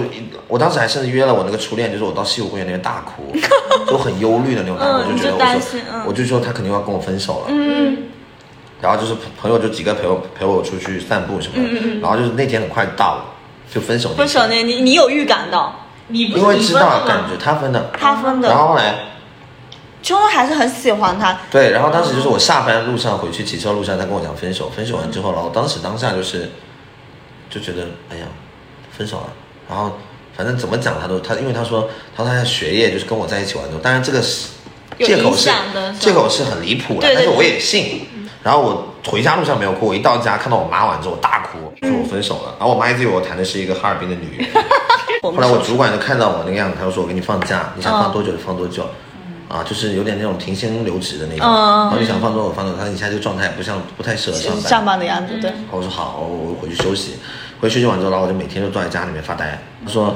[0.50, 3.34] 我当时还甚至约了我那个初恋，就是我到西湖公园那边大哭，
[3.88, 7.98] 就很忧虑的那种感觉，就觉得我说，我就说他肯定要跟我分手了，嗯，
[8.86, 13.26] 然后就是朋朋友就几个陪我陪我出去散步什么的，然后就是那天很快到了，
[13.74, 15.88] 就分手分手那你你有预感到？
[16.08, 18.48] 你不是因为知道感觉他分的，他分的。
[18.48, 18.96] 然后后来
[20.04, 26.52] 秋冬还是很喜欢他，对，然后当时就是我下班路上回去骑车路上，他跟我讲分手，分手完之后，然后当时当下就是。
[27.48, 28.26] 就觉得哎呀，
[28.92, 29.28] 分手了。
[29.70, 29.98] 然后
[30.36, 34.50] 反正怎么讲他都他，因为他说他说他的学业就是跟我在一起玩之后，当然这个是
[35.00, 35.50] 借口是
[35.98, 38.08] 借口是很离谱的，但是我也信。
[38.46, 42.54] 然后我回家路上没有哭，我一到家看到我妈完之后我大哭，说我分手了。
[42.60, 44.48] 然后我妈一直以为我谈的是一个哈尔滨的女人。
[45.24, 48.86] 我后来我主管就看到我那个样子，他就说我给你放假，你想嗯放多久就放多久。
[49.50, 55.52] 啊，就是有点那种停薪留职的那种，嗯然后你想放多久放多久，他说你现在这个状态不像不太适合上班，上班的样子，对。
[55.72, 57.18] 我说好，我我回去休息。
[57.60, 59.60] 回去休息完之后，然后我就每天就坐在家里面发呆。
[59.84, 60.16] 他说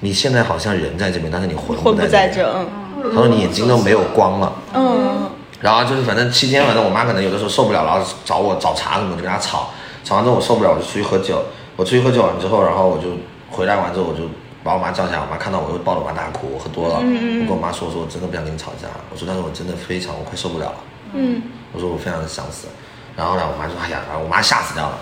[0.00, 2.28] 你现在好像人在这边，但是你魂魂不在这边。
[2.28, 2.66] 在这，嗯
[3.14, 4.52] 他说你眼睛都没有光了。
[4.74, 5.30] 嗯，
[5.64, 9.70] 然后就是反正期间，反正我妈可能有的时候受不了，然后找我找茬什么，就跟她吵。
[10.04, 11.42] 吵完之后我受不了，我就出去喝酒。
[11.74, 13.16] 我出去喝酒完之后，然后我就
[13.50, 14.28] 回来完之后，我就
[14.62, 15.18] 把我妈叫起来。
[15.18, 16.96] 我妈看到我又抱着我妈大哭，我喝多了。
[16.96, 18.88] 我跟我妈说，我说我真的不想跟你吵架。
[19.10, 20.76] 我说但是我真的非常，我快受不了了。
[21.14, 21.40] 嗯，
[21.72, 22.68] 我说我非常的想死。
[23.16, 24.98] 然后呢，我妈说哎呀，然后我妈吓死掉了。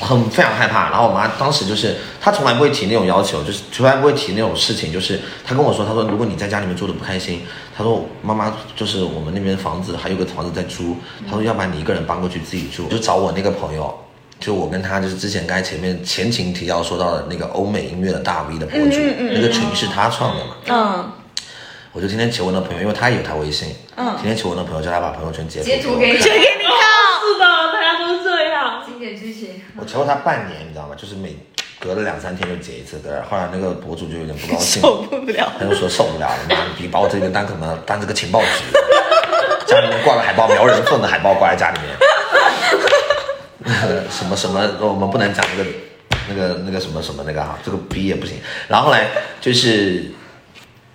[0.00, 7.42] 很非常害怕，然后我妈当时就是，她从来不会提那种要求，就是从来不会提那种事情，就是她跟我说，她说如果你在家里面住的不开心，
[7.76, 10.96] 她说妈妈就是我们那边房子还有个房子在租，
[11.28, 13.92] 她说要不然你一个人搬过去自己住，就找我那个朋友，
[14.40, 21.12] 就我跟他就是之前刚才前面前情提要说到的那个欧美音乐的大 V 的博主，那个群是他创的嘛，嗯，
[21.92, 26.78] 我就天天求我那朋友，因为他也有他微信，嗯，天天求我那朋友叫他把朋友圈截图截图给我看给你，给你看，
[27.22, 28.82] 是的，大家都这样。
[28.84, 29.51] 经典剧情。
[29.76, 30.94] 我求了他半年，你知道吗？
[30.96, 31.36] 就是每
[31.78, 35.52] 隔了两三天就结一次，隔了后来那个博主就有点不高兴，受不了。
[35.58, 38.46] 他就说受不了了，妈的逼把我这个当什么当这个情报局，
[39.66, 41.78] 家里面挂个海报，苗人凤的海报挂在家里
[43.64, 45.70] 面， 什么什么我们不能讲那个
[46.28, 48.36] 那个那个什么什么那个哈，这个逼也不行。
[48.68, 49.08] 然后后来
[49.40, 50.04] 就是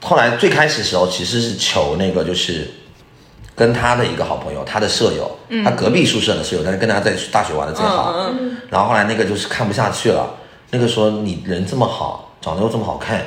[0.01, 2.69] 后来最开始的时候其实是求那个就是。
[3.55, 8.13] 跟他的一个好朋友，他的舍友，他隔壁宿舍的室友，但是跟他在大学玩的最好。
[8.69, 10.36] 然后后来那个就是看不下去了，
[10.71, 13.21] 那个说你人这么好，长得又这么好看，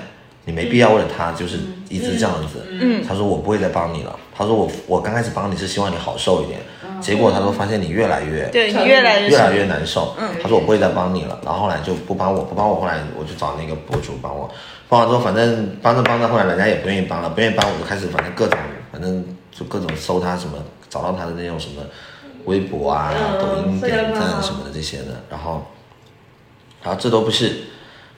[0.44, 2.66] 你没必要为了他就是一直这样子。
[2.68, 4.18] 嗯，他说我不会再帮你了。
[4.36, 6.60] 他说我我刚开始帮你是希望你好受一点，
[7.00, 10.14] 结果他说发现你越来越对你越来越越来越难受。
[10.18, 11.38] 嗯，他说我不会再帮你了。
[11.44, 14.50] 然后后来就不帮我，不帮我，后来我就找那个博主帮我。
[14.88, 18.58] 帮完之后，反正帮着帮着，后来人家也不愿意帮了，不愿意帮我就开始反正各种
[18.90, 20.54] 反正就各种搜他什么，
[20.88, 21.82] 找到他的那种什么
[22.46, 25.66] 微博啊、嗯抖音点赞什么的这些的，然后
[26.82, 27.64] 然后这都不是。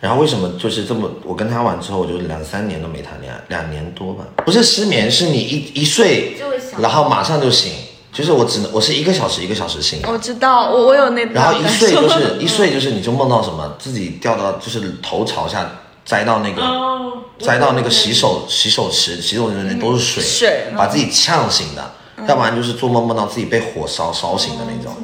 [0.01, 1.09] 然后为什么就是这么？
[1.25, 4.25] 我跟他玩之后，我就两三年都没谈恋爱，两年多吧。
[4.45, 6.37] 不是失眠，是你一一睡
[6.79, 7.73] 然后马上就醒。
[8.13, 15.67] 就是我只能我是一个小时一个小时醒，我知道，我我有那然后一睡就是 一睡就是你就梦到什么，自己掉到就是头朝下
[16.05, 21.91] 栽到那个哦，栽到那个洗手洗手池，洗手池里面都是水，水把自己呛醒的，
[22.27, 24.95] 要不然就是做梦梦到自己被火烧烧醒的那种，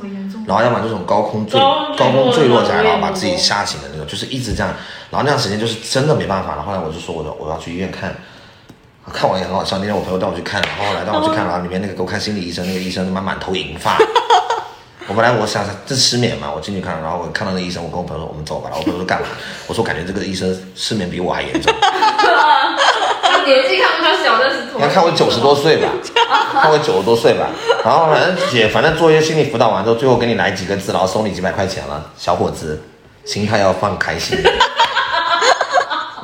[0.47, 4.73] 然后要不然这种高空坠高高空坠落下来，然后把自己吓醒的那种，就是一直这样，
[5.11, 6.63] 然后那段时间就是真的没办法了。
[6.63, 8.15] 后来我就说我要我要去医院看。
[9.11, 13.97] 看完也很好笑，那天我朋友带我去看，然后后来带我去看，然后里面那个给我看心理医生，那个医生他妈满头银发。
[15.09, 19.29] 我本来我想这失眠嘛，我进去看，然后我看到那医生，我跟我朋友说我们走吧，然后我朋友说干嘛？
[19.67, 21.73] 我说感觉这个医生失眠比我还严重。
[21.81, 23.98] 他年纪看
[24.77, 25.89] 你要看我九十多岁吧，
[26.61, 27.49] 看我九十多岁吧，
[27.85, 32.81] 然后反正姐反正做一些心理辅导完之后，最后给你来几个字，然后收你几百块钱了，小伙子，
[33.25, 34.39] 心态要放开心。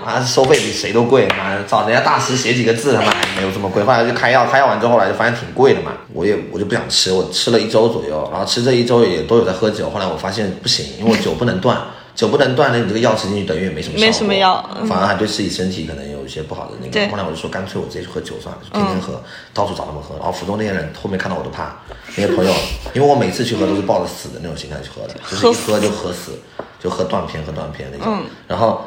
[0.04, 3.82] 妈收费比谁都贵，妈找人家大师写几个字，他妈还没有这么贵。
[3.82, 9.88] 后来就开药，开药完之后，后来就发现挺贵的嘛，我也我就不想吃，我吃了一周左右，然后吃这一周也都有在喝酒。
[9.88, 11.80] 后来我发现不行，因为我酒不能断，
[12.14, 17.10] 酒不能断了，你这个药吃进去等于也没什么效果没什么药嗯反而还对自己身体可能有一些不好的那个。
[17.10, 19.20] 后来我就说，干脆我直接去喝酒算了，就天天喝，
[19.52, 20.14] 到处找他们喝。
[20.16, 21.74] 然后福州那些人后面看到我都怕，
[22.16, 22.52] 那些朋友，
[22.94, 26.38] 因为我每次去喝都是抱着死的那种心态去喝的，就是一喝就喝死，
[26.80, 28.22] 就喝断片，喝断片那种。
[28.46, 28.84] 然后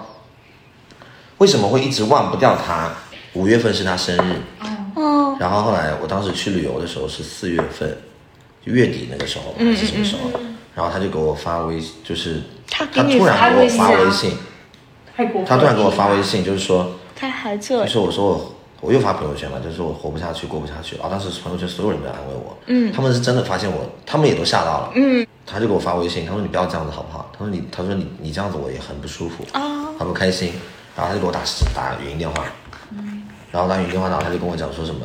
[1.39, 2.91] 为什么会一直忘不掉他？
[3.33, 4.41] 五月份是他生日，
[4.95, 7.95] 哦，然后后来我当时去旅游的时候是四月份，
[8.65, 10.39] 就月底那个时候还是什么时候？
[10.73, 13.49] 然后他就给我发微，就是他突然给我发发
[13.91, 14.37] 微信。
[15.45, 20.95] 他突然给我发微信，就是说，他还这就是我说我我又发朋友圈了，就是我活不下去，过不下去。
[20.97, 27.31] 然后当时朋友圈所有人都在安慰我，嗯，他们是真的发现我，他们也都吓到了，嗯，他就给我发微信，他说你不要这样子好不好？
[27.33, 29.61] 他说你，他说你你这样子我也很不舒服，啊，
[29.97, 30.53] 很不开心。
[30.95, 31.39] 然后他就给我打
[31.75, 32.45] 打语音电话，
[33.51, 35.01] 然后打语音电话，然后他就跟我讲说什么，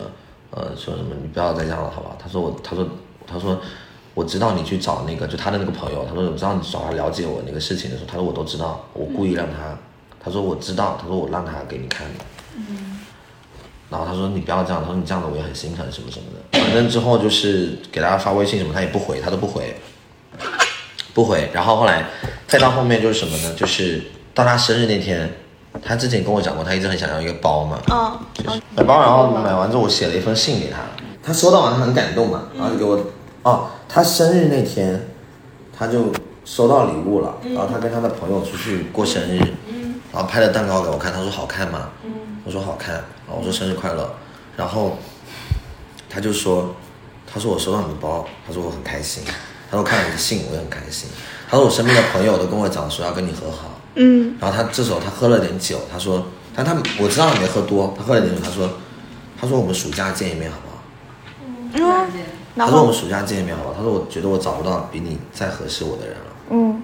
[0.51, 2.16] 呃，说什么你不要再这样了，好不好？
[2.22, 2.87] 他说我，他说，
[3.27, 3.59] 他说
[4.14, 9.77] 我知道你去找那个就他的那个朋友，他说我知道你找他了解我那个事情的时候，他说我都知道，我故意让他，
[10.22, 12.25] 他说我知道，他说我让他给你看的。
[13.88, 16.59] 然后他说你不要这样，他说你这样子我也很心疼什么什么的。
[16.59, 19.77] 反正之后就是给大家发微信什么，他也不回，他都不回。
[21.14, 21.51] 不回。
[21.53, 22.07] 然后后来
[22.46, 23.55] 再到后面就是什么呢？
[23.55, 24.03] 就是
[24.35, 25.31] 到他生日那天，
[25.83, 30.79] 他之前跟我讲过，他一直很想要一个包嘛，嗯，买包，然后买完之后我写了一封信给他，
[31.22, 32.98] 他收到完他很感动嘛，然后就给我，
[33.42, 35.07] 哦，他生日那天
[35.77, 36.11] 他就
[36.47, 39.39] 收到礼物了，然后他跟他的朋友出去过生日，
[40.11, 41.91] 然后拍了蛋糕给我看，他说好看吗？
[42.45, 44.15] 我说好看，然后我说生日快乐，
[44.57, 44.97] 然后
[46.09, 46.75] 他就说，
[47.31, 49.23] 他说我收到你的包，他说我很开心，
[49.71, 51.11] 他说看了你的信我也很开心，
[51.51, 56.27] 他说我身边的朋友都跟我讲说要跟你和好，嗯，然后他这时候他喝了点酒，他说，
[56.57, 58.69] 但他我知道你没喝多，他喝了点酒，他说，
[59.39, 60.83] 他说我们暑假见一面好不好？
[61.75, 62.13] 嗯，
[62.57, 63.75] 他说我们暑假见一面好不好？
[63.77, 66.33] 他说我觉得我找不到比你再合适我的人了。
[66.51, 66.83] 嗯，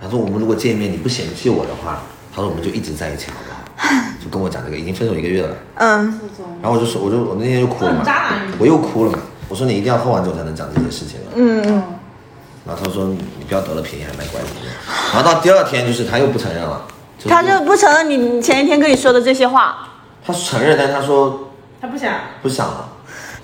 [0.00, 2.02] 他说我们如果见面你不嫌弃我的话，
[2.34, 3.58] 他说我们就一直在一起好不好？
[4.22, 5.56] 就跟我讲这个，已经分手一个月了。
[5.74, 6.20] 嗯，
[6.62, 8.04] 然后我就说，我就我那天就哭了嘛，
[8.58, 9.18] 我又哭了嘛。
[9.48, 11.26] 我说你一定要喝完酒才能讲这些事情了。
[11.34, 11.82] 嗯嗯，
[12.64, 14.46] 然后他说你不要得了便宜还卖乖离。
[15.12, 16.86] 然后到第二天就是他又不承认了，
[17.18, 19.88] 是他就不承认你前一天跟你说的这些话。
[20.24, 22.88] 他承认，但是他说他不想，不想了。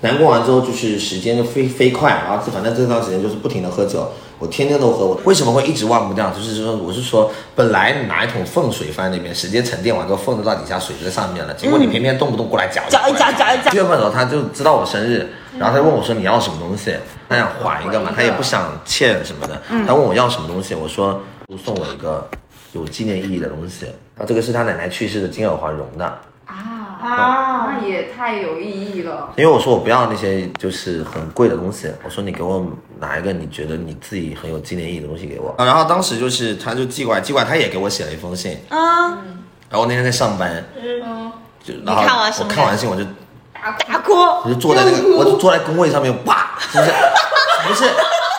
[0.01, 4.09] 难过完之后，就是时间就飞飞快，然后反正这段时间就是不停的喝酒，
[4.39, 5.05] 我天天都喝。
[5.05, 6.29] 我为什么会一直忘不掉？
[6.31, 16.95] 就是说，我是说，本来你拿一桶粪水放在那边，时间沉淀完之后，粪都到底下，水就在上面了，结果你偏偏动不动过来搅搅一搅搅一搅七月份的时候，他就知道我生日，然后他就问我说你要什么东西，
[17.27, 21.21] 他想还一个嘛，他也不想欠什么的，他问我要什么东西，我说
[21.61, 22.25] 送我一个
[22.71, 23.85] 有纪念意义的东西，
[24.15, 26.19] 然后这个是他奶奶去世的金耳环绒的。
[27.01, 29.33] 啊，那也太有意义了。
[29.37, 32.65] 因为我说我不要那些就是很贵的东西，我说你给我
[32.99, 35.55] 拿一个你觉得你自己很有纪念意义的东西给我。
[35.57, 39.11] 然后当时就是他就寄过来，寄过来他也给我写了一封信，啊，
[39.69, 41.31] 然后我那天在上班，嗯，
[41.63, 43.03] 就然后我看完信我就
[43.87, 44.13] 大哭。
[44.13, 46.91] 我就坐在那个 我就坐在工位上面，哇，就是
[47.67, 47.85] 不是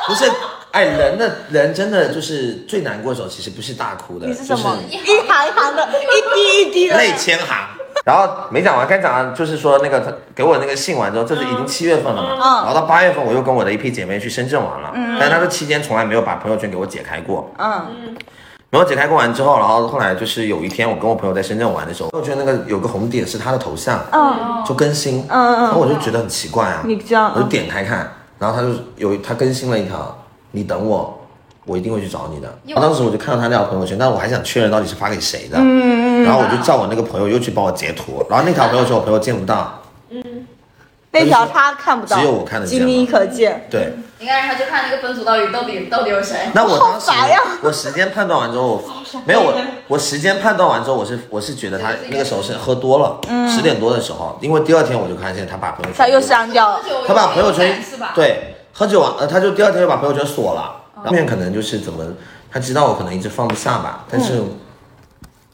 [0.07, 0.31] 不是。
[0.73, 4.77] 哎，人的人真的就是最难过的时候，其实不是大哭的，你是什么？
[4.88, 6.96] 就是一行一行的，一滴一滴的。
[6.96, 7.66] 泪千行。
[8.04, 18.16] 然后没讲完，该讲完就是说那个他给我那个信完之后，这是已经七月份了嘛，然后到八月份我又跟我的一批姐妹去深圳玩了，但是他这期间从来没有把朋友圈给我解开过，嗯，
[18.70, 30.16] 没有解开过完之后，然后后来就是有一天我跟我朋友在深圳玩的时候，朋友圈那个有个红点是他的头像，嗯就更新，嗯嗯然后我就觉得很奇怪啊，你这样我就点开看，然后他就有他更新了一条，
[30.52, 31.18] 你等我。
[31.66, 32.48] 我一定会去找你的。
[32.66, 35.58] 然后当时我就看到他那条朋友圈，但是我还想确认到底是发给谁的。
[35.58, 36.10] 嗯嗯嗯。
[36.31, 40.47] 然后我就叫我那个朋友又去帮我截图，然后那条朋友圈我朋友见不到，嗯
[41.12, 43.66] 那条他看不到，只有我看得见仅你可见。
[43.69, 43.93] 对。
[44.21, 46.51] 应该让他去看那个分组到底到底到底有谁。
[46.53, 47.11] 那我当时
[47.62, 48.81] 我时间判断完之后，
[49.25, 49.55] 没有我
[49.88, 56.81] 我时间判断完之后，我是我是觉得他那个时候是喝多了，十点多的时候，因为第二天我就看见他把朋友圈他又删掉了。
[57.09, 57.83] 他把朋友圈？，
[58.14, 60.77] 对喝酒完，呃，他就第二天就把朋友圈锁了。
[61.03, 62.05] 后面可能就是怎么，
[62.53, 64.43] 他知道我可能一直放不下吧，但是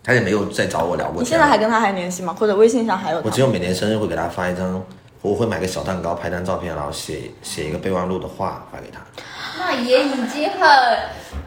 [0.07, 1.25] 他也没有再找我聊过天。
[1.25, 2.33] 你现在还跟他还联系吗？
[2.39, 3.21] 或者微信上还有？
[3.25, 4.81] 我只有每年生日会给他发一张，
[5.21, 9.01] 我会买个小蛋糕，拍张照片，然后写写一个备忘录的话发给他。
[9.59, 10.61] 那也已经很。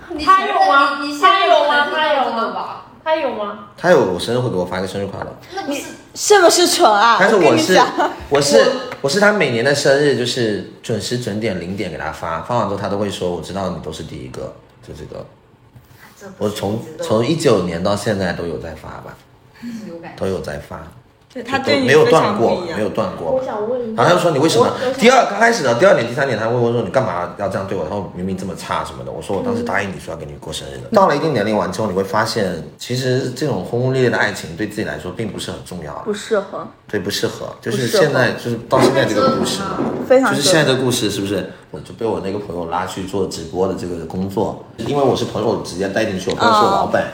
[0.09, 2.85] 你他有吗你你现在他有吗他有吧？
[3.01, 3.59] 他有吗？
[3.77, 7.17] 他有我生日会给我发一个生日快乐，那你是是不是蠢啊？
[7.17, 7.79] 但是我是
[8.29, 14.53] 我是我是他每年的生日就是准时准点零点给他发，发完之后他都会说我知道你都是第一个，
[14.85, 15.25] 就这个。
[16.37, 19.17] 我从从一九年到现在都有在发吧。
[20.15, 20.87] 都有在发。
[21.31, 23.43] 对他都没有断过没有断过我。
[23.45, 27.83] 想问一下，然后他就说你为什么第二刚开始的第二年、第三年，他问我说你干嘛要这样对我？
[27.83, 29.11] 然后明明这么差什么的。
[29.11, 30.89] 我说我当时答应你说要给你过生日的。
[30.91, 36.67] 到了一定年龄完之后，你会发现，其实这种轰轰烈烈的爱情对自己来说并不是很重要不，适合。
[36.87, 37.55] 对不适合。
[37.61, 41.47] 就是现在就是到现在这个故事嘛，非常就是现在这个故事是不是？
[41.69, 47.05] 我就被我那个朋友拉去做直播的这个工作，因为我是朋友直接带进去，我朋友是我老板，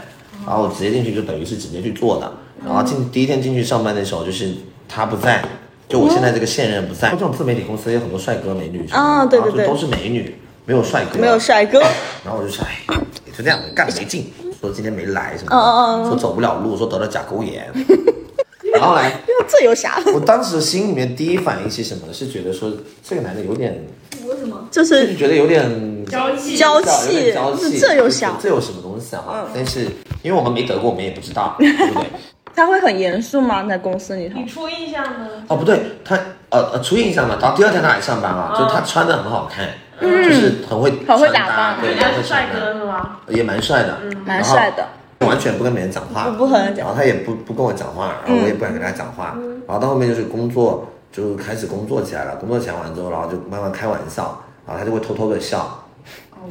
[0.48, 2.32] 然后我直接进去就等于是直接去做的。
[2.66, 4.54] 然后进第一天进去上班的时候，就是
[4.90, 5.44] 他不在，
[5.88, 7.12] 就我现在这个现任不在。
[7.12, 11.80] 这种自媒体公司有很多帅哥美女啊对对对都是美女，没有帅哥，没有帅哥。
[12.24, 12.80] 然后我就想，哎，
[13.26, 17.72] 也就这样，干没劲，说今天没来什么说走不了路，说得了甲沟炎。
[18.74, 19.10] 然后来，
[19.48, 20.02] 这有啥？
[20.14, 22.14] 我当时心里面第一反应是什么呢？
[22.14, 22.70] 是觉得说
[23.02, 29.46] 这个男的有点，就就是是觉得有点娇气，娇有点气娇气，这有啥这有什么东西啊？
[29.46, 29.88] 嗯但是
[30.24, 32.10] 因为我们没得过，我们也不知道，对不对？
[32.56, 33.64] 他会很严肃吗？
[33.68, 34.40] 在公司里头？
[34.40, 34.46] 你？
[34.46, 35.28] 初印象呢？
[35.48, 36.16] 哦，不对，他
[36.50, 39.68] 呃呃初印象嘛，然后第二天他还上班了，嗯就是他穿的很好看，
[40.02, 41.78] 就是很会很会打扮。
[41.82, 43.18] 对，人家很会是帅哥是吗？
[43.28, 44.86] 也蛮帅的，蛮帅的。
[45.26, 46.86] 完全不跟别人讲话，不不和人讲。
[46.86, 55.84] 然后他也不不跟我讲话，然后我也不敢跟他讲话，然后到后面就是工作就开始工作起来了，工作起来完之后，然后就慢慢开玩笑，然后他就会偷偷的笑，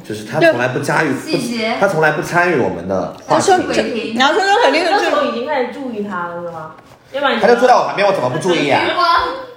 [0.03, 1.75] 就是他从来不加入，细节。
[1.75, 3.53] 不他从来不参与我们的话题。
[4.17, 6.73] 然后说说肯定那时候是已经开始注意他了，是吗？
[7.13, 8.83] 要不然他就坐在我旁边，我怎么不注意啊？
[8.89, 9.07] 余光，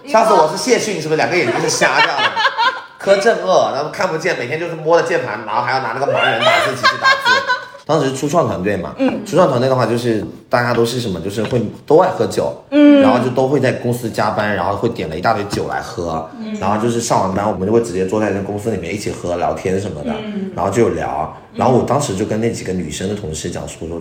[0.04, 2.24] 余下次我是谢逊，是不是两个眼睛是瞎掉的？
[3.00, 7.42] 柯震恶，然后看不见，每天就是摸着键盘，然后还要拿那个盲人打字机去打字。
[7.86, 16.30] 当时初创团队嘛，嗯，初创团队的话就是大家都是什么，就是会都爱喝酒，嗯，然后就都会在公司加班，然后会点了一大堆酒来喝，
[16.60, 20.14] 然后就是上完班我们就会直接坐在那公司里面一起喝聊天什么的，
[20.54, 23.98] 然后就有聊，然后我当时就跟那几个女生的同事讲说说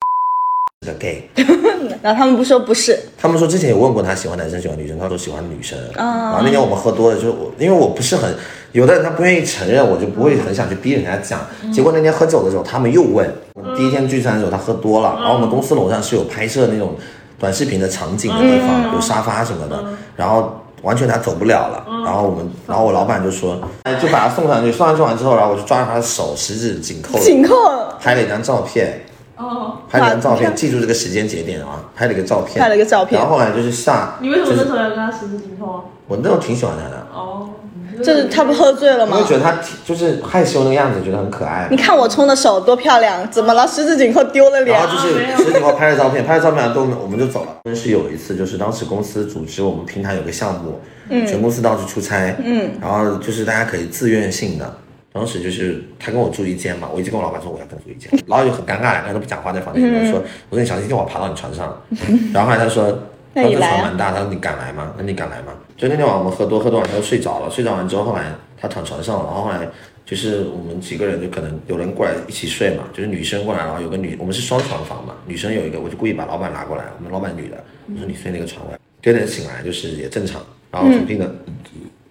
[0.95, 1.29] gay，
[2.03, 5.79] 然后他们不说不是，他们说之前有问过他喜欢男生喜欢女生，他说喜欢女生。
[5.95, 8.35] 然后那天我们喝多了，就是我因为我不是很，
[8.73, 11.41] 有的人他不愿意承认，我就不会很想去逼人家讲。
[11.73, 13.29] 结果那天喝酒的时候，他们又问。
[13.77, 16.95] 第一天聚餐的时候他喝多了，然后我们公司楼上是有拍摄那种
[17.39, 19.85] 短视频的场景的地方，有沙发什么的，
[20.17, 21.85] 然后完全他走不了了。
[22.05, 24.71] 然后我们，然后我老板就说，哎，就把他送上去。
[24.71, 27.55] 送上去完之后，然后我就抓着他的手，十指紧扣，紧扣
[27.99, 29.01] 拍了一张照片。
[29.37, 31.85] 哦，拍了一张照片，记住这个时间节点啊！
[31.95, 35.81] 拍了一个照片，拍了一个照片然后后来就是下，你为什么就是那时候要跟他十指紧扣啊？
[36.07, 37.51] 我那时候挺喜欢他的，哦，
[37.99, 39.29] 就是他不喝醉了吗因为？
[39.29, 41.77] 觉得他就是害羞那个样子，觉得很可爱你。
[41.77, 43.67] 看我冲的手多漂亮，怎么了？
[43.69, 44.97] 十指紧扣丢了脸然后。
[44.97, 47.57] 就是十指紧扣拍了照片，拍了照片都我们就走了。
[47.65, 54.79] 但是有一次，就是当时公司组织我们平台有个项目，嗯，全公司到处出差，嗯，然后就是大家可以自愿性的。
[55.17, 60.05] 当时就是他跟我住一间嘛，我一直跟我老板说我要跟他住一间，然后就很尴尬，两个人都不讲话在房间里面。
[60.05, 61.81] 我说我说你小心，今天我爬到你床上。
[62.35, 62.93] 然后后来他说，
[63.35, 64.93] 他说这床蛮大，他说你敢来吗？
[64.99, 65.55] 那你敢来吗？
[65.77, 68.25] 就那天晚上我们喝多喝多晚，他就睡着了，睡着完之后，后来
[68.61, 69.67] 他躺床上了，然后后来
[70.05, 77.57] 就是我们几个人就可能有人过来一起睡嘛，就是女生过来，然后有个女，我们是双床房嘛，女生有一个，我就故意把老板拉过来，我们老板女的，
[77.89, 81.35] 我说你睡那个床位，第二天醒来就是也正常，然后从平的、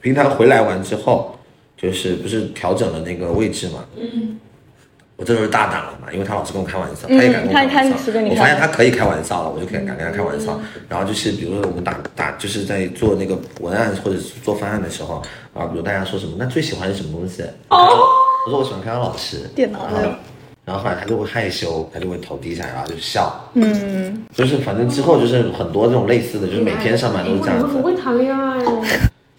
[0.01, 1.37] 平台回来完之后，
[1.77, 4.39] 就是不是调整了那个位置嘛，嗯。
[5.17, 7.95] 我这时候大胆了嘛，因为他老是跟我开玩笑，他也敢跟我开玩笑。
[8.29, 10.59] 我发现他可以开玩笑了，我就可以敢跟他开玩笑。
[10.89, 17.43] 然后就是比如说我们打打就是在做那个文案或者是做方案的时候，啊，比如大家说什么，那最喜欢是什么东西？
[17.69, 17.87] 哦，
[18.45, 19.49] 我说我喜欢康康老师。
[19.55, 20.09] 电脑然后
[20.65, 23.49] 然后后来他就会害羞，他就会头低下来，然后就笑。
[23.53, 27.81] 嗯，就是反正之后就是很多这种类似的，就是每天上班都是这样子你们很。
[27.81, 28.83] 会谈恋爱哦。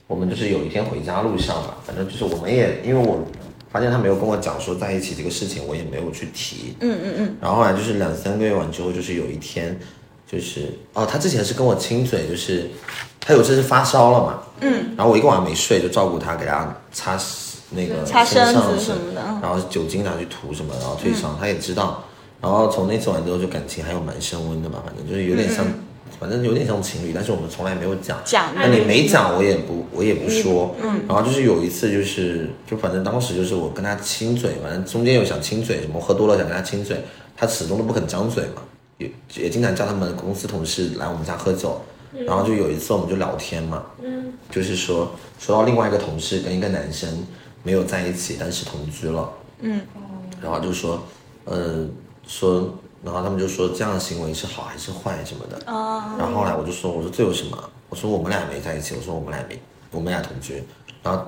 [0.06, 3.26] 我们就是有一天回家路上嘛，反正就是我们也因为我
[3.70, 6.76] 发现他没有跟我讲说在一起这个事情，我也没有去提。
[6.80, 7.36] 嗯嗯嗯。
[7.40, 9.78] 然后后来就是两三个月完之后，就是有一天，
[10.30, 12.70] 就是哦，他之前是跟我亲嘴，就是
[13.20, 14.42] 他有次是发烧了嘛。
[14.60, 14.94] 嗯。
[14.96, 17.18] 然后我一个晚上没睡，就照顾他，给他擦
[17.70, 22.04] 那个擦身上子什么的嗯然后酒精拿去涂什么，然后退烧，他也知道。
[22.40, 25.66] 然后从那次完之后，就感情还有蛮升温的嘛，反正就是有点像，
[26.18, 28.18] 反正有点像情侣，但是我们从来没有讲。
[28.24, 30.74] 讲那你没讲，我也不我也不说。
[30.82, 31.02] 嗯。
[31.08, 37.02] 然后就是有一次，就是就反正当时就是我跟他亲嘴，反正中间有想亲嘴什么，喝多了想跟他亲嘴，
[37.36, 38.62] 他始终都不肯张嘴嘛，
[38.98, 41.80] 也也经常叫他们公司同事来我们家喝酒。
[42.24, 47.26] 然后就有一次我们就聊天嘛，嗯，就是说说到另外一个同事跟一个男生
[47.62, 49.82] 没有在一起，但是同居了，嗯，
[50.40, 51.02] 然后就说，
[51.44, 51.86] 呃，
[52.26, 52.74] 说，
[53.06, 57.56] 然后他们就说这样的行为是好还是坏什么的，哦，然后后来我就说，我说这有什么？
[57.88, 59.56] 我说我们俩没在一起，我说我们俩没，
[59.92, 60.60] 我们俩同居，
[61.04, 61.22] 然后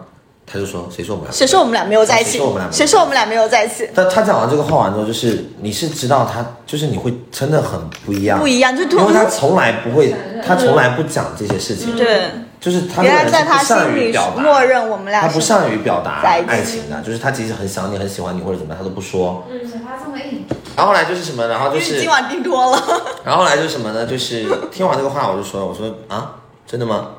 [0.45, 1.33] 他就说谁说我们俩？
[1.33, 2.67] 谁说我们俩没有在一起谁说我们俩？
[2.67, 3.89] 没有谁说我们俩没有在一起？
[3.95, 10.13] 但他讲完这个话完之后，就是你是知道他，就是你会真的很不一样，不一样就因为他从来不会，
[10.45, 12.23] 他从来不讲这些事情，对，
[12.61, 19.45] 就是他这个人是原来在他不善心里于表达，默认我们俩他不善于表达爱情的，就是他即使很想你、很喜欢你或者怎么样，他都不说。
[19.49, 20.45] 嗯，他这么硬，
[20.79, 22.81] 然后后来就是什么，然后就是今，晚订多了。
[23.27, 24.07] 然后后来就是什么呢？
[24.07, 26.37] 就是 听完这个话，我就说，我说啊，
[26.69, 27.11] 真的吗？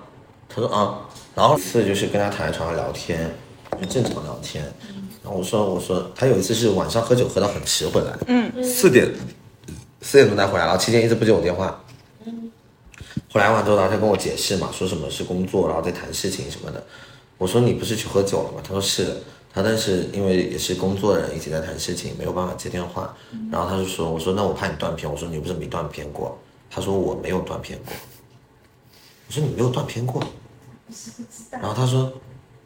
[0.47, 0.99] 他说啊，
[1.35, 3.35] 然后一次就是跟他躺在床上聊天，
[3.81, 4.63] 就正常聊天。
[5.21, 9.13] 然后我说我说他有一次是晚上喝酒喝到很迟回来，嗯，四点
[10.01, 11.81] 四点钟才回来，然后期间一直不接我电话。
[13.31, 16.81] 后来完之后，然后他跟我解释嘛，说什么是工作，然后在谈事情什么的。
[17.37, 18.61] 我说你不是去喝酒了吗？
[18.63, 19.17] 他说是的。
[19.53, 23.15] 他但是因为也是工作人，一起在谈事情，没有办法接电话。
[23.51, 25.11] 然后他就说，我说那我怕你断片。
[25.11, 26.37] 我说你又不是没断片过。
[26.69, 27.93] 他说我没有断片过。
[29.27, 30.23] 我说你没有断片过。
[31.51, 32.11] 然后他说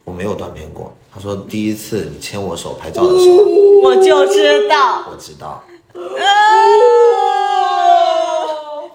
[0.04, 0.94] 我没有断片过。
[1.12, 3.36] 他说第一次你牵我手拍照的时候，
[3.82, 5.64] 我就知道，我知道。
[5.94, 6.00] 哦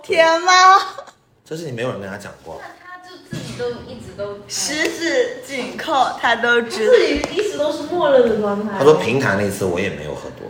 [0.04, 0.52] 天吗？
[1.46, 2.62] 这事情没有人跟他讲过。
[3.60, 6.94] 都一直都十指紧扣，他都知道。
[6.94, 8.80] 自己一直都是默认的状态。
[8.80, 10.48] 他说平潭那次我也没有喝多。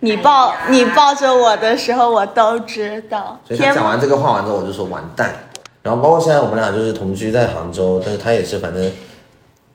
[0.00, 3.40] 你抱你抱着我的时候，我都知道。
[3.48, 3.72] 所以他？
[3.72, 5.34] 讲完这个话完之后，我就说完蛋。
[5.82, 8.92] 然后包括现在我们俩就是同居在杭州，但是他也是反正，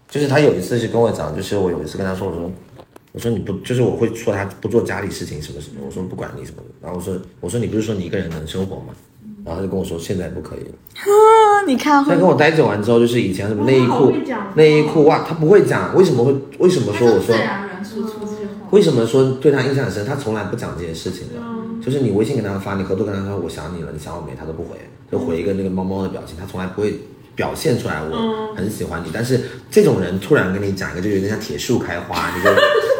[0.10, 2.52] 就是他有一次是跟我讲，就是我有一次跟他说，我说
[3.14, 8.94] 我说你不就是我会说他不做家里事情什么什么，我说不管你什么的，然后我说我说你不是说你一个人能生活吗？
[9.48, 10.72] 然后他就跟我说现在不可以了。
[10.94, 14.12] 啊，你看他跟我待久完之后，就是以前什么内衣裤
[14.56, 17.34] 内衣裤袜，他不会讲，为什么会为什么说我说。
[18.72, 20.06] 为什么说对他印象很深？
[20.06, 21.36] 他从来不讲这些事情的，
[21.82, 24.76] 就是你微信给他发，你合作跟他说我想你了，你想我没，他都不回，
[25.10, 27.00] 就回一个那个猫猫的表情，他从来不会
[27.34, 29.10] 表现出来我很喜欢你。
[29.14, 29.40] 但是
[29.72, 32.50] 这种人突然跟你讲一个，就有点像铁树开花，你就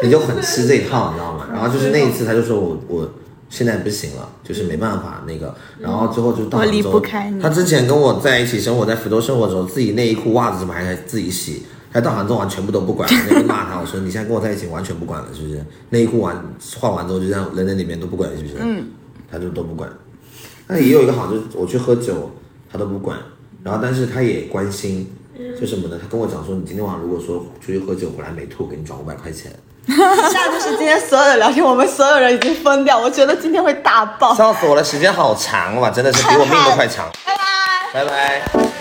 [0.04, 1.46] 你就很吃这一套，你知道吗？
[1.52, 3.06] 然后就是那一次，他就说我我。
[3.48, 11.62] 现在不行了，就是没办法那个，然后之后就到我离杭州不开你他之前跟我在一起生活，在福州生活的时候，自己内衣裤、袜子什么还还自己洗。
[11.90, 15.64] 他到杭州完全部都不管，那边骂他，我说你现在跟我在一起完全不管了，是不是？
[15.88, 16.36] 内衣裤完
[16.78, 18.56] 换完之后就这样扔在里面都不管，是不是？
[18.60, 18.88] 嗯，
[19.30, 19.90] 他就都不管。
[20.66, 22.30] 那也有一个好，就是我去喝酒，
[22.70, 23.18] 他都不管，
[23.64, 25.10] 然后但是他也关心，
[25.58, 25.98] 就什么呢？
[25.98, 29.50] 他跟我讲说，你今天晚上如果说出去喝酒回来没吐，给你转五百块钱。
[29.88, 34.34] 以上就是今天所有的聊天，我们所有人已经疯掉，我觉得今天会大爆。
[34.34, 37.06] 笑死我了，时间好长哇，真的是比我命都快长。
[37.24, 38.04] 拜拜。
[38.04, 38.77] 拜拜。